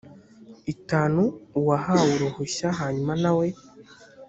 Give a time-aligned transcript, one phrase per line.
[0.73, 1.21] itanu
[1.59, 3.47] uwahawe uruhushya hanyuma na we